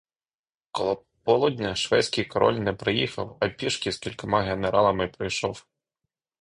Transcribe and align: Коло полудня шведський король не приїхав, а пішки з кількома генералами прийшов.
Коло 0.71 1.05
полудня 1.23 1.75
шведський 1.75 2.25
король 2.25 2.53
не 2.53 2.73
приїхав, 2.73 3.37
а 3.39 3.49
пішки 3.49 3.91
з 3.91 3.97
кількома 3.97 4.41
генералами 4.41 5.07
прийшов. 5.07 5.65